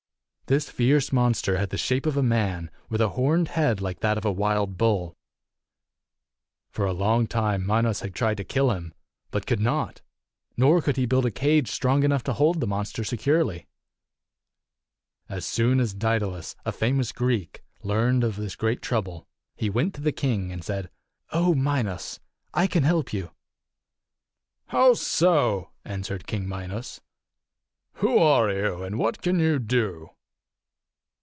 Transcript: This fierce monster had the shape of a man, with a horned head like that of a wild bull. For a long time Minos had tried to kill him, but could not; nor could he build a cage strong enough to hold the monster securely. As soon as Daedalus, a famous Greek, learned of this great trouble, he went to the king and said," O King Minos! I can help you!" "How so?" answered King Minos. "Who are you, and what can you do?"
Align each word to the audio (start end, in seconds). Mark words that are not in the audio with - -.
This 0.47 0.69
fierce 0.69 1.13
monster 1.13 1.55
had 1.57 1.69
the 1.69 1.77
shape 1.77 2.05
of 2.05 2.17
a 2.17 2.21
man, 2.21 2.69
with 2.89 2.99
a 2.99 3.07
horned 3.15 3.47
head 3.47 3.79
like 3.79 4.01
that 4.01 4.17
of 4.17 4.25
a 4.25 4.31
wild 4.33 4.77
bull. 4.77 5.15
For 6.69 6.83
a 6.85 6.91
long 6.91 7.25
time 7.25 7.65
Minos 7.65 8.01
had 8.01 8.13
tried 8.13 8.35
to 8.35 8.43
kill 8.43 8.71
him, 8.71 8.93
but 9.29 9.47
could 9.47 9.61
not; 9.61 10.01
nor 10.57 10.81
could 10.81 10.97
he 10.97 11.05
build 11.05 11.25
a 11.25 11.31
cage 11.31 11.71
strong 11.71 12.03
enough 12.03 12.21
to 12.25 12.33
hold 12.33 12.59
the 12.59 12.67
monster 12.67 13.05
securely. 13.05 13.65
As 15.29 15.45
soon 15.45 15.79
as 15.79 15.93
Daedalus, 15.93 16.57
a 16.65 16.73
famous 16.73 17.13
Greek, 17.13 17.63
learned 17.81 18.21
of 18.25 18.35
this 18.35 18.57
great 18.57 18.81
trouble, 18.81 19.29
he 19.55 19.69
went 19.69 19.95
to 19.95 20.01
the 20.01 20.11
king 20.11 20.51
and 20.51 20.65
said," 20.65 20.89
O 21.31 21.53
King 21.53 21.63
Minos! 21.63 22.19
I 22.53 22.67
can 22.67 22.83
help 22.83 23.13
you!" 23.13 23.31
"How 24.75 24.95
so?" 24.95 25.69
answered 25.85 26.27
King 26.27 26.45
Minos. 26.45 26.99
"Who 27.93 28.17
are 28.17 28.51
you, 28.51 28.83
and 28.83 28.99
what 28.99 29.21
can 29.21 29.39
you 29.39 29.57
do?" 29.57 30.09